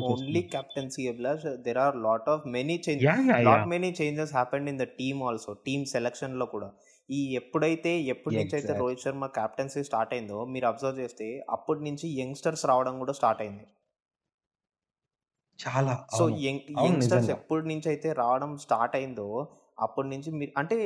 only. 0.08 0.42
Captaincy 0.54 1.04
Abhilash. 1.08 1.46
There 1.66 1.78
are 1.78 1.96
lot 1.98 2.28
of 2.28 2.42
many 2.48 2.76
change 2.86 3.04
yeah! 3.04 3.22
Yeah! 3.28 3.44
Lot! 3.48 3.64
Many 3.66 3.90
changes 4.00 4.32
happened 4.32 4.68
in 4.68 4.78
the 4.78 4.86
team 4.98 5.22
also. 5.22 5.54
Team 5.66 5.86
సెలక్షన్‌లో 5.86 6.46
కూడా. 6.46 6.68
ఈ 7.08 7.20
ఎప్పుడైతే 7.34 7.92
ఎప్పటి 8.14 8.36
నుంచైతే 8.36 8.58
exactly. 8.58 8.80
Rohit 8.82 9.04
Sharma 9.04 9.26
captaincy 9.36 9.82
start 9.84 10.14
అయిందో 10.14 10.40
మీరు 10.54 10.66
అబ్జర్వ్ 10.66 11.00
చేస్తే 11.00 11.28
అప్పటి 11.50 11.82
నుంచి 11.88 12.08
youngsters 12.20 12.66
రావడం 12.66 12.96
కూడా 12.98 13.12
స్టార్ట్ 13.12 13.42
అయింది. 13.42 13.66
చాలా. 15.58 15.94
సో. 16.10 16.24
యంగ్‌స్టర్స్. 16.80 17.30
ఎప్పటి 17.30 17.66
నుంచైతే 17.68 18.12
రావడం 18.14 18.50
స్టార్ట్ 18.58 18.96
అయిందో 18.96 19.28
అప్పటి 19.78 20.08
నుంచి 20.08 20.30
మీరు 20.32 20.52
అంటే 20.56 20.76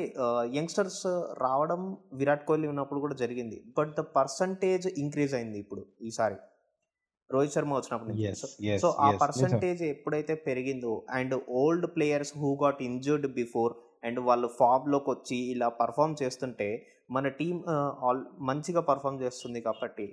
యంగ్‌స్టర్స్ 0.55 1.03
రావడం 1.39 1.83
విరాట్ 2.13 2.45
కోహ్లీ 2.45 2.69
ఉన్నప్పుడు 2.69 3.01
కూడా 3.01 3.15
జరిగింది. 3.15 3.59
బట్ 3.77 3.93
ద 3.97 4.05
పర్సెంటేజ్ 4.17 4.87
ఇంక్రీజ్ 4.99 5.35
అయింది 5.35 5.59
ఇప్పుడు 5.59 5.83
ఈసారి. 6.03 6.39
రోహిత్ 7.31 7.53
శర్మ 7.53 7.73
వచ్చినప్పటి 7.75 8.09
నుంచి. 8.11 8.25
యెస్. 8.25 8.43
సో, 8.83 8.89
ఆ. 8.99 9.09
పర్సెంటేజ్ 9.21 9.83
ఎప్పుడైతే 9.91 10.35
పెరిగిందో 10.47 11.05
and 11.11 11.35
old 11.59 11.87
players 11.95 12.33
who 12.39 12.51
got 12.63 12.83
injured 12.83 13.27
before 13.35 13.75
and 14.05 14.21
వాళ్ళు 14.21 14.49
ఫామ్‌లోకొచ్చి 14.59 15.39
ఇలా 15.51 15.69
పెర్ఫార్మ్ 15.81 16.17
చేస్తుంటే 16.23 16.69
మన 17.11 17.27
ఆహ్, 17.75 17.95
ఆల్ 18.03 18.21
మంచిగా 18.43 18.81
పెర్ఫార్మ్ 18.81 19.23
చేస్తుంది 19.23 19.61
కాబట్టి 19.61 20.09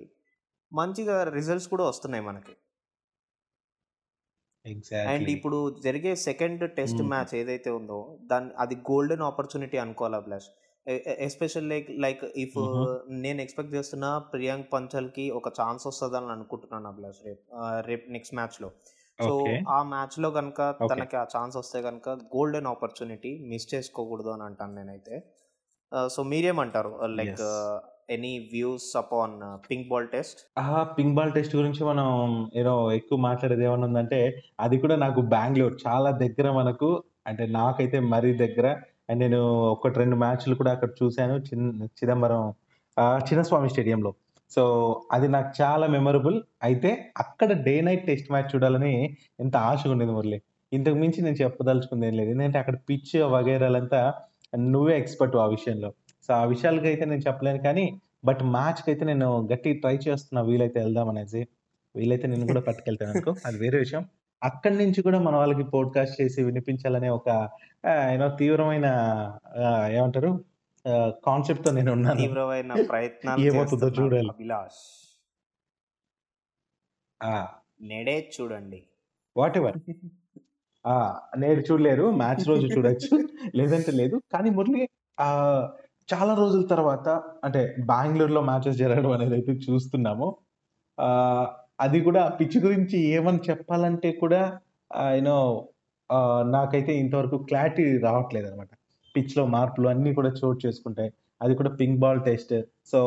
మంచిగా 0.72 1.24
రిజల్ట్స్ 1.32 1.68
కూడా 1.68 1.84
వస్తున్నాయి 1.84 2.24
మనకి. 2.24 2.54
అండ్. 5.10 5.30
ఇప్పుడు 5.30 5.58
జరిగే 5.80 6.12
సెకండ్ 6.22 6.64
టెస్ట్ 6.76 7.02
హ్మ్. 7.02 7.08
మ్యాచ్ 7.08 7.34
ఏదైతే 7.36 7.70
ఉందో 7.72 8.00
దాన్ని 8.24 8.52
అది 8.60 8.76
గోల్డెన్ 8.90 9.22
ఆపర్చునిటీ 9.22 9.78
అనుకోవాలి 9.78 10.16
Abhilash. 10.16 10.50
Special 11.20 11.70
like 11.70 11.90
like 12.00 12.24
if. 12.38 12.60
నేను 13.18 13.40
ఎక్స్‌పెక్ట్ 13.42 13.74
చేస్తున్నా 13.74 14.10
ప్రియాంక్ 14.34 14.68
పంచల్‌కి 14.74 15.26
ఒక 15.32 15.50
ఛాన్స్ 15.60 15.88
వస్తదని 15.88 16.32
అనుకుంటున్నాను 16.32 16.88
అభిలాష్ 16.88 17.22
రేపు 17.26 17.44
రేపు 17.86 18.06
నెక్స్ట్ 18.10 18.36
మ్యాచ్‌లో. 18.36 18.70
So, 19.20 19.34
okay. 19.34 19.54
ఆ 19.70 19.80
మ్యాచ్‌లో 19.86 20.30
గనుక 20.30 20.62
ఓకే. 20.80 21.04
తనకి 21.04 21.16
ఆ 21.18 21.26
ఛాన్స్ 21.36 21.58
వస్తే 21.58 21.80
గనుక 21.82 22.10
గోల్డెన్ 22.34 22.68
ఆపర్చునిటీ 22.68 23.32
మిస్ 23.48 23.68
చేసుకోకూడదు 23.74 24.30
అని 24.30 24.44
అంటాను 24.44 24.76
నేనైతే. 24.76 25.16
సో, 26.10 26.24
మీరేమంటారు? 26.26 26.92
Like. 27.16 27.42
Any 28.10 28.34
views 28.52 28.90
upon 28.96 29.36
pink 29.66 29.88
ball 29.90 30.08
test? 30.10 30.40
ఆ! 30.60 30.66
పింక్ 30.96 31.16
బాల్ 31.18 31.32
టెస్ట్ 31.32 31.56
గురించి 31.56 31.82
మనం 31.84 32.08
ఏదో 32.56 32.74
ఎక్కువ 32.92 33.18
మాట్లాడేది 33.26 33.64
ఏమన్నా 33.66 33.88
ఉందంటే 33.90 34.20
అది 34.60 34.76
కూడా 34.84 34.96
నాకు 35.04 35.22
బెంగళూరు 35.34 35.76
చాలా 35.86 36.10
దగ్గర 36.22 36.48
మనకు. 36.52 36.90
అంటే 37.28 37.44
నాకైతే 37.56 37.98
మరీ 38.14 38.32
దగ్గర. 38.42 38.68
అండ్ 39.10 39.22
నేను 39.24 39.40
ఒకటి 39.74 39.98
రెండు 40.00 40.16
మ్యాచ్‌లు 40.16 40.56
కూడా 40.56 40.72
అక్కడ 40.76 40.90
చూశాను 41.00 41.36
చిన్ 41.48 41.68
చిదంబరం 42.00 42.42
చిన్నస్వామి 43.24 43.70
స్టేడియంలో. 43.70 44.12
సో, 44.52 44.62
అది 45.12 45.28
నాకు 45.28 45.50
చాలా 45.60 45.86
మెమరబుల్. 45.96 46.38
అయితే 46.64 46.90
అక్కడ 47.18 47.50
డే 47.66 47.76
నైట్ 47.82 48.06
టెస్ట్ 48.08 48.30
మ్యాచ్ 48.32 48.50
చూడాలని 48.54 48.94
ఎంత 49.40 49.56
ఆశగా 49.70 49.94
ఉండేది 49.96 50.14
మురళి. 50.14 50.40
ఇంతకు 50.72 50.98
మించి 50.98 51.20
నేను 51.22 51.38
చెప్పదలుచుకుందేం 51.42 52.14
లేదు. 52.20 52.30
ఎందుకంటే 52.34 52.60
అక్కడ 52.60 52.76
పిచ్ 52.88 53.14
వగైరాలంతా 53.34 54.02
నువ్వే 54.68 54.96
ఎక్స్‌పర్ట్ 54.98 55.36
ఆ 55.38 55.48
విషయంలో. 55.50 55.90
సో, 56.30 56.34
ఆ 56.34 56.44
విషయాలకైతే 56.52 57.04
నేను 57.06 57.24
చెప్పలేను 57.28 57.62
కానీ, 57.64 57.86
బట్ 58.24 58.42
మ్యాచ్‌కైతే 58.54 59.04
నేను 59.06 59.28
గట్టిగా 59.52 59.78
ట్రై 59.84 59.96
చేస్తున్నా 60.06 60.42
వీలైతే 60.50 60.80
ఎళ్దామనేసి. 60.86 61.42
వీలైతే 61.96 62.28
నిన్ను 62.28 62.46
కూడా 62.50 62.62
పట్టుకెళ్తాననుకో 62.68 63.32
అది 63.46 63.58
వేరే 63.64 63.78
విషయం. 63.84 64.04
అక్కడి 64.42 64.76
నుంచి 64.80 65.00
కూడా 65.06 65.20
మన 65.22 65.36
వాళ్ళకి 65.38 65.64
పోడ్‌కాస్ట్ 65.72 66.18
చేసి 66.22 66.40
వినిపించాలనే 66.48 67.10
ఒక 67.14 67.30
నో 68.20 68.28
తీవ్రమైన 68.40 68.88
ఏమంటారు 69.96 70.32
ఆహ్, 70.86 71.12
కాన్సెప్ట్‌తో 71.26 71.72
నేనున్నాను. 71.78 72.26
తీవ్రమైన 72.26 72.74
ప్రయత్నాలు 72.88 73.48
ఏమవుతుందో 73.48 73.90
చూడాలి. 73.98 74.32
అభిలాష్. 74.32 74.84
ఆ! 77.22 77.34
నేడే 77.88 78.16
చూడండి. 78.34 78.82
వాటెవర్. 79.36 79.78
ఆ! 80.86 80.96
నేడు 81.38 81.62
చూడలేరు. 81.68 82.06
మ్యాచ్ 82.20 82.44
రోజు 82.50 82.68
చూడొచ్చు. 82.74 83.10
లేదంటే 83.60 83.92
లేదు. 83.94 84.16
కానీ 84.34 84.50
మురళి 84.58 84.82
చాలా 86.10 86.34
రోజుల 86.34 86.64
తర్వాత 86.68 87.08
అంటే 87.44 87.62
బెంగళూరులో 87.90 88.42
మ్యాచెస్ 88.42 88.78
జరగడం 88.78 89.12
అనేది 89.12 89.36
అయితే 89.36 89.54
చూస్తున్నాము. 89.66 90.28
అది 91.80 92.00
కూడా 92.02 92.22
పిచ్ 92.40 92.58
గురించి 92.64 92.98
ఏమని 93.16 93.42
చెప్పాలంటే 93.50 94.10
కూడా 94.22 94.42
యూనో 95.16 95.38
నాకైతే 96.52 96.92
ఇంతవరకు 97.00 97.38
క్లారిటీ 97.50 97.86
రావట్లేదనమాట. 98.06 98.72
పిచ్‌లో 99.16 99.44
మార్పులు 99.48 99.88
అన్నీ 99.90 100.12
కూడా 100.14 100.30
చోటు 100.40 100.60
చేసుకుంటాయి. 100.66 101.10
అది 101.42 101.54
కూడా 101.56 101.72
pink 101.80 102.00
ball 102.00 102.22
test. 102.22 102.54
So, 102.92 103.00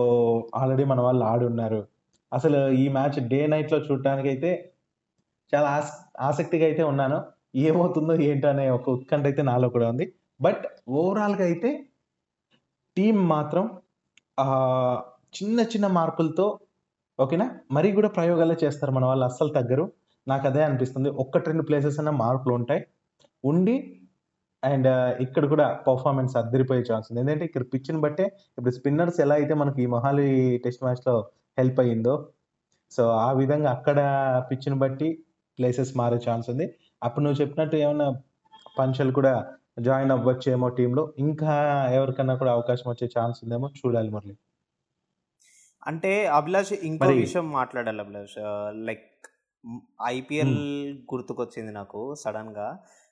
already 0.54 0.85
మన 0.85 1.00
వాళ్ళు 1.00 1.25
ఆడున్నారు. 1.25 1.80
అసలు 2.33 2.59
ఈ 2.76 2.85
మ్యాచ్ 2.88 3.19
డే 3.30 3.40
నైట్‌లో 3.47 3.78
చూడటానికైతే 3.87 4.50
చాలా 5.52 5.69
ఆస్ 5.76 5.92
ఆసక్తిగా 6.21 6.64
అయితే 6.66 6.83
ఉన్నాను. 6.85 7.19
ఏమవుతుందో 7.61 8.14
ఏంటో 8.26 8.49
అనే 8.49 8.66
ఒక 8.71 8.87
ఉత్కంఠ 8.90 9.25
అయితే 9.25 9.42
నాలో 9.42 9.69
కూడా 9.71 9.87
ఉంది. 9.92 10.07
బట్ 10.40 10.64
ఓవరాల్‌గా 10.95 11.45
అయితే 11.45 11.71
టీం 13.00 13.28
మాత్రం 13.28 13.64
చిన్న 15.35 15.61
చిన్న 15.73 15.87
మార్పులతో 15.88 16.47
ఓకేనా? 17.19 17.47
మరీ 17.73 17.88
కూడా 17.92 18.09
ప్రయోగాలే 18.09 18.57
చేస్తారు 18.62 18.92
మన 18.92 19.04
వాళ్ళు 19.04 19.25
అస్సలు 19.25 19.50
తగ్గరు. 19.50 19.85
నాకు 20.26 20.45
అదే 20.47 20.62
అనిపిస్తుంది. 20.62 21.09
1, 21.16 21.38
2 21.49 21.64
ప్లేసెస్ 21.69 21.99
మార్పులు 22.21 22.54
ఉంటాయి 22.54 22.83
ఉండి 23.45 23.76
అండ్ 24.62 24.88
ఇక్కడ 25.21 25.45
కూడా 25.47 25.66
పర్ఫార్మెన్స్ 25.87 26.35
అద్దరిపోయే 26.37 26.83
ఛాన్స్ 26.90 27.09
ఉంది. 27.11 27.21
ఎందుకంటే 27.23 27.45
ఇక్కడ 27.45 27.64
పిచ్‌ని 27.75 28.00
బట్టే 28.00 28.26
ఇప్పుడు 28.50 28.75
స్పిన్నర్స్ 28.78 29.21
ఎలా 29.21 29.35
అయితే 29.35 29.54
మనకి 29.54 29.80
ఈ 29.83 29.88
మొహాలి 29.88 30.26
టెస్ట్ 30.64 30.85
మ్యాచ్‌లో 30.85 31.16
హెల్ప్ 31.59 31.80
అయ్యిందో, 31.80 32.14
సో, 32.92 33.04
ఆ 33.21 33.30
విధంగా 33.33 33.71
అక్కడ 33.73 33.99
పిచ్‌ని 34.50 34.78
బట్టి 34.78 35.09
ప్లేసెస్ 35.59 35.92
మారే 35.97 36.19
ఛాన్స్ 36.28 36.49
ఉంది. 36.50 36.66
అప్పుడు 37.02 37.25
నువ్వు 37.25 37.40
చెప్పినట్టు 37.42 37.76
ఏమైనా 37.76 38.09
పంచలు 38.78 39.12
కూడా 39.12 39.35
జాయిన్ 39.76 40.12
అవ్వచ్చేమో 40.12 40.68
టీమ్‌లో. 40.78 41.04
ఇంకా 41.18 41.54
ఎవరికన్నా 41.92 42.36
కూడా 42.36 42.52
అవకాశం 42.52 42.88
వచ్చే 42.90 43.08
ఛాన్స్ 43.16 43.40
ఉందేమో 43.44 43.68
చూడాలి 43.80 44.10
మురళి. 44.10 44.34
అంటే 45.82 46.10
అభిలాష్ 46.38 46.72
ఇంకో 46.88 47.10
విషయం 47.18 47.46
మాట్లాడాలి 47.50 48.00
అభిలాష్. 48.00 48.36
Like 48.88 49.06
IPL. 50.10 50.56
గుర్తుకొచ్చింది 51.12 51.72
నాకు 51.72 52.00
సడెన్‌గా. 52.14 52.68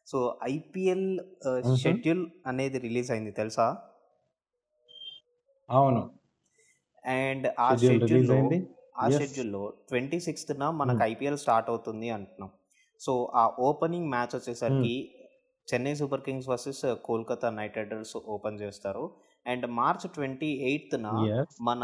So, 0.06 0.18
IPL. 0.50 1.06
షెడ్యూల్ 1.76 2.22
అనేది 2.46 2.78
రిలీజ్ 2.78 3.10
అయింది 3.10 3.32
తెలుసా? 3.32 3.66
అవును. 5.68 6.02
అండ్ 7.04 7.46
ఆ 7.60 7.70
షెడ్యూల్ 7.78 8.34
షెడ్యూల్‌లో. 8.36 8.40
ఆ. 8.98 9.08
షెడ్యూల్‌లో 9.10 9.62
26న 9.90 10.70
మనకు 10.72 11.00
హ్మ్. 11.00 11.04
ఐపీఎల్ 11.04 11.38
స్టార్ట్ 11.38 11.70
అవుతుంది 11.70 12.10
అంటున్నాం. 12.10 12.50
సో, 13.00 13.12
ఆ 13.34 13.44
ఓపెనింగ్ 13.60 14.08
మ్యాచ్. 14.10 14.34
వచ్చేసరికి 14.36 14.92
Chennai 15.68 15.94
Super 15.94 16.22
Kings 16.22 16.48
versus 16.48 16.82
Kolkata 17.02 17.50
Knight 17.50 17.76
Riders 17.76 18.14
open 18.28 18.60
చేస్తారు. 18.60 19.04
అండ్ 19.46 19.66
మార్చ్ 19.78 20.06
28న 20.08 21.08
యెస్. 21.18 21.58
మన 21.62 21.82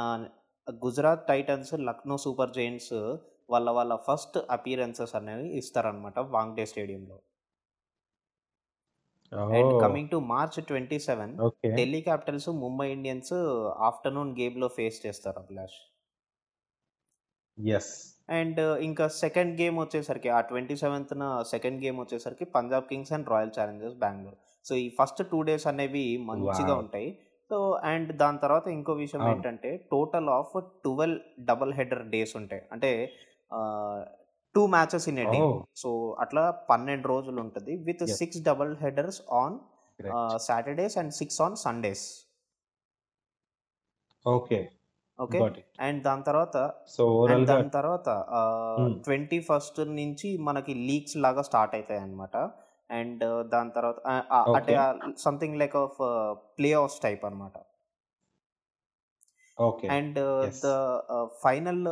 Gujarat 0.66 1.26
Titans, 1.28 1.74
Lucknow 1.88 2.16
Super 2.18 2.54
Giants 2.54 2.94
వాళ్ళ 3.50 3.70
వాళ్ళ 3.70 3.94
ఫస్ట్ 4.06 4.38
అపియరెన్సెస్ 4.50 5.14
అనేవి 5.14 5.48
ఇస్తారనమాట 5.58 6.18
వాంగ్డే 6.34 6.66
స్టేడియంలో. 6.66 7.16
And! 9.52 9.72
Coming 9.80 10.10
to 10.10 10.18
March 10.28 10.58
27 10.60 11.34
okay. 11.38 11.74
Delhi 11.74 12.00
Capitals, 12.02 12.48
Mumbai 12.64 12.88
Indians 12.92 13.34
afternoon 13.88 14.32
గేమ్‌లో 14.38 14.68
ఫేస్ 14.76 14.98
చేస్తారు 15.06 15.38
అభిలాష్. 15.44 15.78
యెస్. 17.58 18.13
అండ్ 18.28 18.58
ఇంకా 18.82 19.06
సెకండ్ 19.20 19.52
గేమ్ 19.60 19.76
వచ్చేసరికి 19.80 20.28
ఆ 20.30 20.40
27న 20.48 21.24
సెకండ్ 21.50 21.78
గేమ్ 21.84 21.98
వచ్చేసరికి 22.00 22.44
Punjab 22.54 22.86
Kings 22.88 23.12
and 23.12 23.28
Royal 23.28 23.52
Challengers 23.58 23.98
Bengaluru. 24.04 24.36
So, 24.64 24.72
ఈ 24.76 24.86
ఫస్ట్ 24.98 25.20
2 25.24 25.40
డేస్ 25.48 25.66
అనేవి 25.66 26.04
మంచిగా! 26.30 26.74
ఉంటాయి. 26.82 27.08
సో, 27.50 27.56
అండ్ 27.84 28.10
దాని 28.16 28.38
తర్వాత 28.38 28.66
ఇంకో 28.76 28.92
విషయం. 29.02 29.24
ఏంటంటే 29.28 29.70
total 29.92 30.28
of 30.30 30.54
12 30.84 31.14
double 31.50 31.72
header 31.74 32.04
days 32.10 32.34
ఉంటాయి. 32.40 32.62
అంటే 32.72 32.90
2 34.54 34.64
matches 34.68 35.08
in 35.12 35.20
a 35.20 35.28
day. 35.28 35.42
Oh! 35.42 35.64
So, 35.82 35.90
అట్లా 36.24 36.42
12 36.68 37.06
రోజులు 37.12 37.38
ఉంటది. 37.40 37.74
With. 37.88 38.04
6 38.14 38.42
double 38.48 38.72
headers 38.82 39.20
on 39.42 39.56
Saturdays 40.46 40.96
and 41.00 41.12
6 41.14 41.38
on 41.46 41.56
Sundays. 41.64 42.06
Okay. 44.26 44.58
Okay. 45.18 45.40
And 45.80 46.02
దాని 46.02 46.22
తర్వాత 46.22 46.56
సో, 46.86 47.02
అండ్ 47.02 47.12
ఓవరాల్‌గా 47.14 47.46
దాని 47.50 47.70
తర్వాత 47.70 48.08
హ్మ్. 48.78 48.94
21 49.02 49.80
నుంచి 49.94 50.38
మనకి 50.40 50.74
లీగ్స్ 50.88 51.16
లాగా 51.16 51.42
స్టార్ట్ 51.42 51.74
అయితాయన్నమాట. 51.74 52.36
అండ్ 52.90 53.22
దాని 53.48 53.70
తర్వాత 53.70 53.98
అంటే 54.54 54.74
something 55.18 55.58
like 55.58 55.76
of 55.76 55.98
playoffs 56.74 57.00
type 57.00 57.24
అన్నమాట. 57.24 57.56
Okay. 59.58 59.88
And. 59.88 60.20
The 60.62 60.68
final 61.42 61.84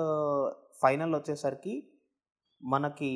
final 0.83 1.15
వచ్చేసరికి 1.15 1.75
మనకి 2.61 3.11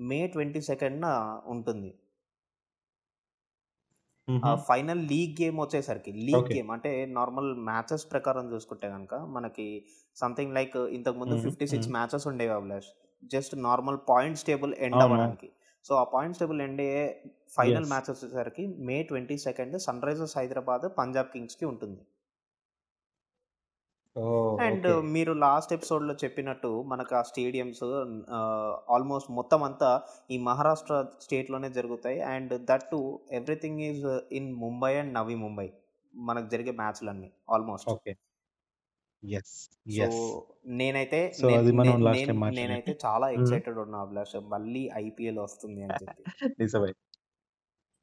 మే 0.00 0.26
22న 0.28 1.06
ఉంటుంది. 1.46 1.90
ఫైనల్ 4.68 5.02
లీగ్ 5.06 5.34
గేమ్ 5.40 5.58
వచ్చేసరికి 5.60 6.12
లీగ్. 6.26 6.48
గేమ్ 6.52 6.70
అంటే 6.70 6.90
నార్మల్ 7.12 7.50
మ్యాచెస్ 7.62 8.10
ప్రకారం 8.10 8.46
చూసుకుంటే 8.52 8.86
గనక 8.88 9.14
మనకి 9.28 9.66
సంథింగ్ 10.16 10.54
లైక్ 10.54 10.76
ఇంతకుముందు 10.90 11.36
హ్మ్. 11.36 11.46
56 11.46 11.66
హ్మ్. 11.70 11.90
మ్యాచెస్ 11.90 12.26
ఉండేవి 12.26 12.52
Abhilash. 12.52 12.90
Just 13.30 13.54
normal 13.62 13.98
points 14.08 14.44
table 14.44 14.74
end. 14.80 15.04
అవ్వడానికి. 15.04 15.48
సో, 15.84 15.94
ఆ 15.94 16.04
పాయింట్స్ 16.14 16.40
టేబుల్ 16.40 16.60
ఎండ్ 16.60 16.80
అయ్యే 16.80 17.04
ఫైనల్. 17.56 17.86
మ్యాచ్ 17.86 18.10
వచ్చేసరికి 18.10 18.64
మే 18.80 18.96
22 19.04 19.46
సన్‌రైజర్స్ 19.88 20.36
హైదరాబాద్, 20.38 20.86
పంజాబ్ 20.98 21.30
కింగ్స్‌కి 21.30 21.66
ఉంటుంది. 21.66 22.00
ఓహ్! 24.16 24.52
అండ్. 24.64 24.86
మీరు 25.14 25.32
లాస్ట్ 25.42 25.72
ఎపిసోడ్‌లో 25.72 26.14
చెప్పినట్టు 26.22 26.70
మనకు 26.86 27.12
ఆ 27.14 27.22
స్టేడియమ్స్ 27.22 27.82
ఆహ్, 28.38 28.44
ఆల్మోస్ట్ 28.88 29.30
మొత్తం 29.38 29.62
అంతా 29.62 29.90
ఈ 30.30 30.38
మహారాష్ట్ర 30.42 30.94
స్టేట్‌లోనే 31.20 31.70
జరుగుతాయి. 31.78 32.20
And 32.32 32.54
that 32.68 32.86
too 32.92 33.00
everything 33.32 33.82
is 33.90 34.04
in 34.32 34.50
Mumbai 34.64 34.92
and 34.96 35.14
Navi 35.14 35.36
Mumbai. 35.44 35.68
మనకు 36.14 36.48
జరిగే 36.48 36.74
మ్యాచ్‌లన్నీ 36.80 37.28
ఆల్మోస్ట్. 37.50 37.92
ఓకే. 37.92 38.16
సో. 39.90 40.06
నేనైతే 40.78 41.20
నేనైతే. 42.50 42.92
చాలా. 43.04 43.26
ఎక్సైటెడ్ 43.36 43.78
ఉన్నా 43.84 43.98
అభిలాష్. 44.02 44.36
మళ్ళీ 44.54 44.82
ఐపీఎల్ 45.02 45.40
వస్తుంది 45.40 45.80
అని 45.86 45.96
చెప్పి. 45.96 46.24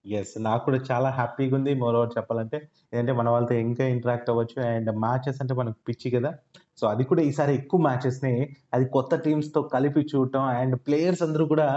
ఎస్ 0.06 0.14
యెస్. 0.14 0.34
నాకు 0.46 0.64
కూడా 0.66 0.80
చాలా 0.88 1.10
హ్యాపీగా 1.18 1.54
ఉంది 1.58 1.72
మోరోవర్ 1.82 2.12
చెప్పాలంటే. 2.16 2.58
ఏంటంటే 2.94 3.14
మన 3.20 3.28
వాళ్ళతో 3.30 3.54
ఇంకా 3.64 3.84
ఇంటరాక్ట్ 3.94 4.30
అవ్వచ్చు. 4.32 4.58
అండ్ 4.70 4.90
మ్యాచెస్ 5.04 5.40
అంటే 5.44 5.54
మనకు 5.60 5.78
పిచ్చి 5.88 6.10
కదా! 6.16 6.32
సో, 6.80 6.88
అది 6.88 7.04
కూడా 7.10 7.22
ఈసారి 7.30 7.52
ఎక్కువ 7.60 7.80
మ్యాచెస్‌ని 7.86 8.34
అది 8.74 8.86
కొత్త 8.96 9.16
టీమ్స్‌తో 9.26 9.62
కలిపి 9.74 10.02
చూడటం 10.12 10.46
అండ్ 10.58 10.76
ప్లేయర్స్ 10.86 11.24
అందరూ 11.28 11.46
కూడా 11.54 11.68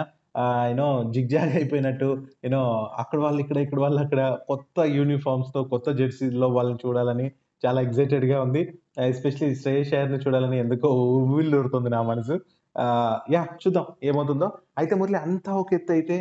ఆహ్, 0.40 0.64
యూ 0.71 0.76
నో 0.78 0.87
జిగ్‌జాగ్ 1.14 1.52
అయిపోయినట్టు 1.59 2.09
యూ 2.45 2.50
నో 2.52 2.62
అక్కడ 3.02 3.18
వాళ్ళు 3.25 3.40
ఇక్కడ, 3.45 3.59
ఇక్కడ 3.64 3.78
వాళ్ళు 3.85 4.00
అక్కడ 4.02 4.21
కొత్త 4.49 4.64
యూనిఫార్మ్స్‌తో 4.97 5.61
కొత్త 5.71 5.88
జెర్సీల్లో 6.00 6.49
వాళ్ళని 6.56 6.80
చూడాలని 6.85 7.26
చాలా 7.62 7.78
ఎక్సైటెడ్‌గా 7.87 8.38
ఉంది. 8.42 8.62
ఎస్పెషల్లీ 9.06 9.54
శ్రేయస్ 9.61 9.92
అయ్యర్‌ని 9.95 10.18
చూడాలని 10.25 10.59
ఎందుకో 10.64 10.88
ఉవ్విళ్ళూరుతుంది 11.14 11.90
నా 11.90 12.02
మనసు. 12.11 12.35
ఆహ్, 12.76 13.16
యాహ్! 13.33 13.50
చూద్దాం 13.62 13.87
ఏమవుతుందో. 14.02 14.49
అయితే 14.78 14.95
మురళి 14.99 15.18
అంతా 15.25 15.52
ఒక 15.56 15.71
ఎత్తయితే 15.75 16.16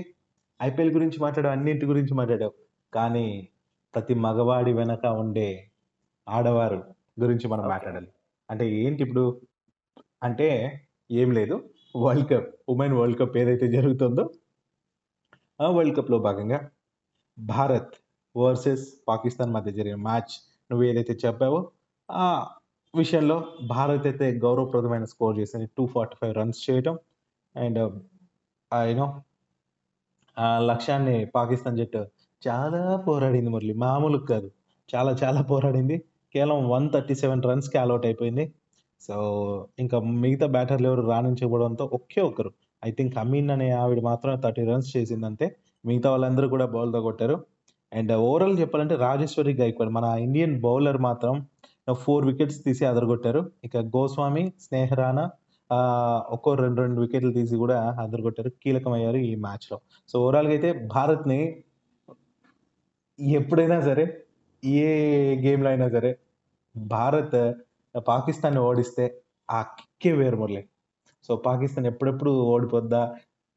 ఐపీఎల్ 0.60 0.94
గురించి 0.94 1.18
మాట్లాడావు. 1.22 1.54
అన్నింటి 1.56 1.86
గురించి 1.86 2.14
మాట్లాడావు. 2.14 2.54
కానీ 2.94 3.26
ప్రతి 3.94 4.14
మగవాడి 4.24 4.72
వెనక 4.74 5.06
ఉండే 5.22 5.50
ఆడవారు 6.28 6.80
గురించి 7.18 7.48
మనం. 7.48 7.66
మాట్లాడాలి. 7.70 8.10
అంటే 8.50 8.66
ఏంటి 8.80 9.02
ఇప్పుడు? 9.04 9.24
అంటే 10.22 10.48
ఏం 11.14 11.30
లేదు. 11.32 11.56
World 11.96 12.28
cup 12.32 12.50
women 12.70 12.94
world 12.94 13.20
cup 13.20 13.36
ఏదైతే 13.38 13.68
జరుగుతుందో 13.76 14.24
ఆ 15.60 15.68
వరల్డ్ 15.70 15.96
కప్‌లో 15.98 16.18
భాగంగా 16.20 16.60
భారత్ 17.38 17.94
వర్సెస్ 18.36 18.86
పాకిస్తాన్ 19.08 19.52
మధ్య 19.54 19.72
జరిగిన 19.72 19.98
మ్యాచ్ 20.02 20.34
నువ్వేదైతే 20.70 21.14
చెప్పావో 21.24 21.60
ఆ 22.10 22.26
విషయంలో 22.94 23.38
భారత్ 23.70 24.06
అయితే 24.08 24.26
గౌరవప్రదమైన 24.44 25.06
స్కోర్ 25.06 25.36
చేసింది. 25.40 25.68
245 25.70 26.04
రన్స్ 26.40 26.60
చేయటం 26.68 26.96
అండ్ 27.56 27.80
ఆహ్, 28.72 28.86
యూ 28.90 28.96
నో 28.96 29.08
ఆ 29.08 29.18
లక్ష్యాన్ని 30.70 31.16
పాకిస్తాన్ 31.36 31.78
జట్టు 31.78 32.02
చాలా 32.42 32.80
పోరాడింది 33.06 33.50
మురళి. 33.50 33.74
మామూలుగా 33.78 34.28
కాదు. 34.32 34.48
చాలా 34.90 35.12
చాలా 35.22 35.42
పోరాడింది. 35.52 35.98
కేవలం 36.36 36.60
137 36.68 37.24
రన్స్‌కి 37.50 37.78
ఆల్ 37.82 37.94
అయిపోయింది. 38.06 38.46
సో, 39.02 39.16
ఇంకా 39.80 39.98
మిగతా 40.24 40.48
బ్యాటర్లు 40.48 40.88
ఎవరు 40.92 41.04
రాణించకపోవడంతో 41.10 41.86
ఒకే 41.98 42.22
ఒక్కరు 42.22 42.52
ఐ 42.84 42.92
థింక్ 42.92 43.16
అమీన్ 43.18 43.50
అనే 43.52 43.68
ఆవిడ 43.82 44.00
మాత్రమే 44.04 44.38
30 44.38 44.70
రన్స్ 44.70 44.90
చేసిందంటే 44.96 45.46
మిగతా 45.84 46.10
వాళ్ళందరూ 46.14 46.48
కూడా 46.54 46.66
బౌల్‌తో 46.76 47.00
కొట్టారు. 47.02 47.36
అండ్ 47.92 48.12
ఓవరాల్ 48.24 48.56
చెప్పాలంటే 48.62 48.96
రాజేశ్వరి 49.04 49.54
గైక్వాడ్ 49.60 49.92
మన 49.92 50.06
ఇండియన్ 50.26 50.56
బౌలర్ 50.62 51.00
మాత్రం 51.08 51.36
ఫోర్ 52.02 52.26
వికెట్స్ 52.26 52.60
తీసి 52.64 52.84
అదరగొట్టారు. 52.86 53.42
ఇక 53.66 53.78
గోస్వామి, 53.96 54.44
స్నేహరాణ 54.66 55.20
ఒక్కో 56.36 56.52
2, 56.56 56.80
2 56.80 57.00
వికెట్లు 57.04 57.32
తీసి 57.34 57.56
కూడా 57.58 57.78
అదరగొట్టారు. 58.04 58.52
కీలకమయ్యారు 58.64 59.20
ఈ 59.26 59.34
మ్యాచ్‌లో. 59.46 59.78
సో, 60.10 60.16
ఓవరాల్‌గా 60.22 60.54
అయితే 60.58 60.72
భారత్‌ని 60.96 61.40
ఎప్పుడైనా 63.40 63.78
సరే, 63.82 64.06
ఏ 64.82 64.90
గేమ్‌లో 65.44 65.70
అయినా 65.70 65.88
సరే 65.90 66.12
భారత్ 66.76 67.38
పాకిస్తాన్‌ని 68.06 68.62
ఓడిస్తే 68.68 69.06
ఆ 69.50 69.60
కిక్కే 69.78 70.12
వేరు 70.14 70.38
మురళి. 70.38 70.62
సో, 71.30 71.34
పాకిస్తాన్ 71.48 71.88
ఎప్పుడెప్పుడు 71.92 72.32
ఓడిపోద్దా? 72.54 73.04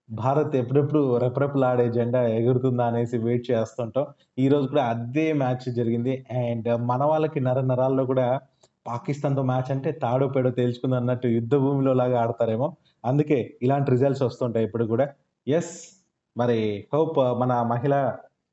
భారత్ 0.09 0.55
ఎప్పుడెప్పుడు 0.57 1.01
రెపరెపలాడే 1.19 1.87
జెండా 1.91 2.21
ఎగురుతుందా 2.37 2.85
అనేసి 2.91 3.17
వెయిట్ 3.19 3.47
చేస్తుంటాం. 3.51 4.07
ఈరోజు 4.39 4.67
కూడా 4.69 4.85
అదే 4.93 5.27
మ్యాచ్ 5.43 5.67
జరిగింది. 5.79 6.15
అండ్ 6.43 6.71
మన 6.91 7.03
వాళ్ళకి 7.05 7.41
నర 7.41 7.61
నరాల్లో 7.71 8.05
కూడా 8.07 8.27
పాకిస్తాన్‌తో 8.89 9.43
మ్యాచ్ 9.45 9.71
అంటే 9.71 9.91
తాడో 10.03 10.27
పేడో 10.29 10.51
తేల్చుకుందాం 10.51 11.01
అన్నట్టు 11.01 11.29
యుద్ధ 11.37 11.55
భూమిలో 11.57 11.93
లాగా 11.95 12.17
ఆడతారేమో. 12.23 12.69
అందుకే 13.05 13.39
ఇలాంటి 13.63 13.89
రిజల్ట్స్ 13.91 14.25
వస్తుంటాయి 14.27 14.67
ఇప్పుడు 14.69 14.87
కూడా. 14.87 15.07
యెస్ 15.47 15.75
మరి 16.37 16.59
హోప్ 16.93 17.19
మన 17.41 17.53
మహిళా 17.71 18.01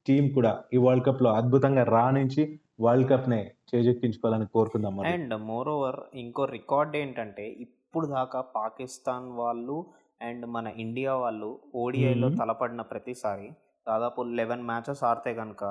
టీమ్ 0.06 0.28
కూడా 0.34 0.52
ఈ 0.74 0.80
వరల్డ్ 0.84 1.06
కప్‌లో 1.06 1.30
అద్భుతంగా 1.34 1.84
రాణించి 1.94 2.44
వరల్డ్ 2.80 3.10
కప్‌ని 3.12 3.40
చేజెక్కించుకోవాలని 3.70 4.48
కోరుకుందాం. 4.56 4.96
అండ్ 5.12 5.34
మోర్ 5.48 5.70
ఓవర్ 5.70 6.00
ఇంకో 6.16 6.46
రికార్డ్ 6.56 6.96
ఏంటంటే 6.96 7.46
ఇప్పుడు 7.66 8.08
దాకా 8.14 8.40
పాకిస్తాన్ 8.56 9.28
వాళ్ళు 9.38 9.78
అండ్ 10.22 10.46
మన 10.48 10.68
ఇండియా 10.78 11.14
వాళ్ళు 11.16 11.50
ఓడిఐలో. 11.76 12.28
తలపడిన 12.40 12.82
ప్రతిసారి 12.92 13.48
దాదాపు 13.88 14.20
11 14.24 14.64
మ్యాచెస్ 14.70 15.04
ఆడితే 15.04 15.32
గనుక 15.34 15.64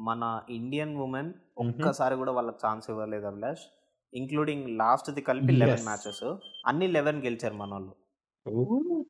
మన 0.00 0.24
ఇండియన్ 0.50 0.94
హుహు. 0.98 1.22
ఒక్కసారి 1.64 2.16
కూడా 2.16 2.32
వాళ్ళకి 2.32 2.60
ఛాన్స్ 2.64 2.86
ఇవ్వలేదు 2.90 3.26
అభిలాష్. 3.26 3.64
ఇంక్లూడింగ్ 4.14 4.78
లాస్ట్‌ది 4.78 5.20
కలిపి 5.20 5.46
11 5.46 5.68
యెస్. 5.68 5.84
మ్యాచెస్. 5.84 6.34
అన్ని 6.66 6.86
11 6.86 7.24
గెలిచారు 7.24 7.54
మనోళ్ళు. 7.54 7.92
ఓహ్! 8.48 9.04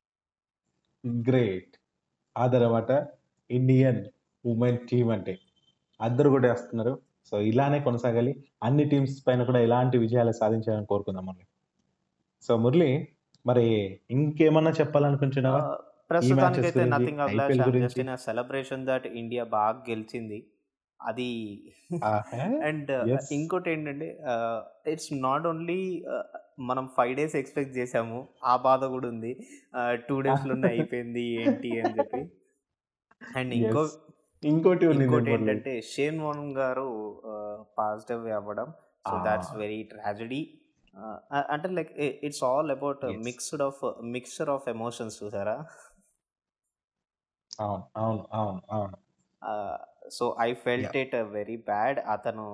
గ్రేట్. 1.29 1.77
అదనమాట 2.37 3.07
ఇండియన్ 3.51 4.05
వుమెన్ 4.45 4.77
టీమ్ 4.87 5.11
అంటే. 5.11 5.39
అద్దరు 6.01 6.29
కొట్టేస్తున్నారు. 6.29 6.99
సో, 7.25 7.41
ఇలానే 7.41 7.79
కొనసాగాలి. 7.79 8.43
అన్ని 8.63 8.83
టీమ్స్ 8.83 9.27
పైన 9.27 9.43
కూడా 9.43 9.59
ఇలాంటి 9.59 9.97
విజయాలు 9.97 10.31
సాధించాలని 10.31 10.85
కోరుకుందాం 10.85 11.25
మురళి. 11.25 11.45
సో, 12.41 12.57
మురళి 12.57 13.07
మరి 13.45 13.99
ఇంకేమన్నా 14.11 14.71
చెప్పాలనుకుంటున్నావా? 14.71 15.77
ప్రస్తుతానికైతే 16.09 16.85
నథింగ్ 16.85 18.17
సెలబ్రేషన్ 18.17 18.87
థట్ 18.87 19.07
ఇండియా 19.07 19.43
బాగా 19.43 19.83
గెలిచింది. 19.89 20.47
అది 21.01 21.29
ఆహా! 22.03 22.43
అండ్. 22.67 22.91
ఇంకోటేంటంటే 23.35 24.07
ఆహ్, 24.31 24.61
ఇట్స్ 24.87 25.11
నాట్ 25.21 25.45
ఓన్లీ 25.47 25.79
మనం 26.69 26.85
5 26.97 27.15
డేస్ 27.19 27.35
ఎక్స్‌పెక్ట్ 27.35 27.73
చేసాము. 27.77 28.19
ఆ 28.43 28.55
బాధ 28.65 28.81
కూడా 28.91 29.07
ఉంది. 29.09 29.31
ఆహ్, 29.73 29.93
2 29.99 30.17
డేస్‌లోనే 30.25 30.69
అయిపోయింది 30.73 31.23
ఏంటి 31.39 31.71
అని 31.81 31.93
చెప్పి. 31.99 32.23
అండ్ 33.35 33.53
ఇంకో. 33.55 33.83
ఇంకోటి 34.43 34.87
మురళి. 34.91 34.97
ఇంకోటేంటంటే 34.97 35.73
షేన్ 35.89 36.19
వార్న్ 36.21 36.51
గారు 36.57 36.87
పాస్డ్ 37.77 38.13
అవే 38.15 38.31
అవ్వడం. 38.33 38.69
సో, 39.05 39.15
థాట్స్ 39.25 39.51
ఆ! 39.51 39.59
Very 39.61 39.79
tragedy. 39.91 40.41
అంటే 41.53 41.67
like 41.77 41.91
it's 42.27 42.43
all 42.49 42.71
about. 42.75 43.03
Mixed 43.27 43.63
of 43.67 43.81
mixture 44.15 44.51
of 44.51 44.67
emotions 44.69 45.17
చూసారా? 45.21 45.57
అవును. 47.59 47.83
అవును. 47.95 48.23
అవును. 48.33 48.59
అవును. 48.71 48.95
So, 50.11 50.25
I 50.41 50.49
felt! 50.63 50.95
It 51.01 51.15
very 51.33 51.57
bad. 51.67 51.99
అతను 52.13 52.45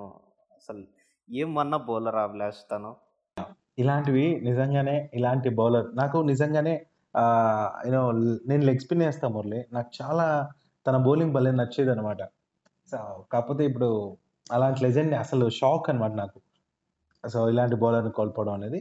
అసలు 0.58 0.82
ఏమన్నా 1.28 1.78
బౌలర్ 1.88 2.18
అభిలాష్ 2.24 2.62
తను. 2.70 2.90
ఇలాంటివి 3.78 4.26
నిజంగానే 4.42 4.96
ఇలాంటి 5.14 5.48
బౌలర్ 5.58 5.88
నాకు 5.94 6.18
నిజంగానే 6.28 6.74
ఆహ్, 7.14 7.66
యూ 7.86 7.90
నో 7.92 8.02
నేను 8.50 8.62
లెగ్ 8.68 8.82
స్పిన్ 8.84 9.02
ఏస్తా 9.02 9.26
మురళి. 9.28 9.60
నాకు 9.72 9.90
చాలా 10.00 10.26
తన 10.86 10.96
బౌలింగ్ 11.06 11.34
భలే 11.36 11.52
నచ్చేదనమాట. 11.52 12.20
సో, 12.92 12.98
కాకపోతే 13.32 13.62
ఇప్పుడు 13.70 13.88
అలాంటి 14.46 14.80
లెజెండ్‌ని 14.84 15.16
అసలు 15.22 15.46
షాక్ 15.58 15.88
అనమాట 15.92 16.14
నాకు. 16.14 16.38
సో, 17.24 17.38
ఇలాంటి 17.50 17.76
బౌలర్‌ని 17.82 18.12
కోల్పోవడం 18.12 18.54
అనేది. 18.58 18.80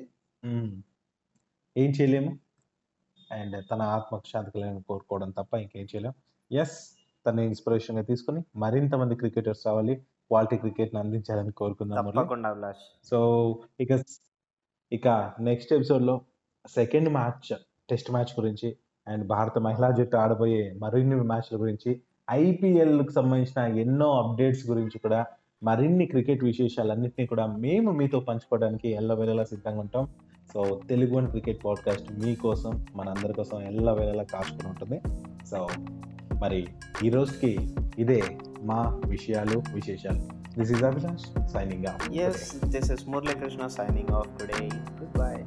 ఏం 1.76 1.90
చేయలేము. 1.98 2.32
అండ్ 3.32 3.56
తన 3.72 3.82
ఆత్మకు 3.96 4.28
శాంతి 4.28 4.52
కలగాలని 4.56 4.84
కోరుకోవడం 4.90 5.30
తప్ప 5.32 5.54
ఇంకేం 5.64 5.88
చేయలేం. 5.94 6.14
యెస్. 6.52 6.78
తనని 7.26 7.46
ఇన్‌స్పిరేషన్‌గా 7.46 8.04
తీసుకొని 8.04 8.44
మరింత 8.56 8.96
మంది 8.96 9.16
క్రికెటర్స్ 9.16 9.68
రావాలి. 9.68 9.96
క్వాలిటీ 9.96 10.58
క్రికెట్‌ని 10.58 11.00
అందించాలని 11.00 11.52
కోరుకుందాం. 11.52 11.96
సో, 13.04 13.20
ఇక 13.80 13.92
ఇక 14.92 15.08
నెక్స్ట్ 15.40 15.74
ఎపిసోడ్‌లో 15.74 16.22
సెకండ్ 16.68 17.10
మ్యాచ్ 17.10 17.58
టెస్ట్ 17.90 18.12
మ్యాచ్ 18.12 18.40
గురించి 18.40 18.78
అండ్ 19.08 19.28
భారత 19.28 19.60
మహిళా 19.60 19.92
జట్టు 19.92 20.18
ఆడబోయే 20.18 20.76
మరిన్ని 20.78 21.16
మ్యాచ్‌ల 21.16 21.62
గురించి, 21.62 22.02
ఐపీఎల్‌కి 22.32 23.14
సంబంధించిన 23.14 23.78
ఎన్నో 23.78 24.22
అప్డేట్స్ 24.22 24.70
గురించి 24.70 25.00
కూడా 25.00 25.26
మరిన్ని 25.64 26.06
క్రికెట్ 26.06 26.44
విశేషాలన్నిటిని 26.44 27.28
కూడా 27.28 27.46
మేము 27.46 27.92
మీతో 27.92 28.20
పంచుకోవడానికి 28.20 28.90
ఎల్లవేళలా 28.90 29.44
సిద్ధంగా 29.44 29.80
ఉంటాం. 29.80 30.06
So, 30.54 30.82
Telugu 30.90 31.18
one 31.18 31.28
cricket 31.28 31.66
podcast 31.66 32.26
మీకోసం 32.26 32.86
మనందరి 32.96 33.34
కోసం 33.34 33.62
ఎల్లవేళలా 33.62 34.24
కాచుకొని 34.24 34.70
ఉంటుంది. 34.70 35.02
సో, 35.46 35.68
మరి 36.42 36.68
ఈ 37.04 37.10
రోజుకి 37.10 37.70
ఇదే 37.98 38.38
మా 38.62 39.02
విషయాలు 39.06 39.64
విశేషాలు. 39.74 40.36
This 40.60 40.72
is 40.72 40.84
Abhilash 40.84 41.48
signing 41.50 41.86
off 41.86 42.12
as 42.12 42.66
this 42.66 42.92
is 42.92 43.08
Murali 43.08 43.68
signing 43.70 44.10
off 44.10 44.40
today 44.40 44.66
goodbye 45.18 45.44